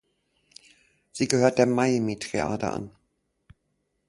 [1.11, 2.89] Sie gehört der Miami Triade an.